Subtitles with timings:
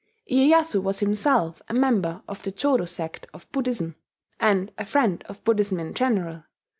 [0.31, 3.97] Iyeyasu was himself a member of the Jodo sect of Buddhism,
[4.39, 6.43] and a friend of Buddhism in general.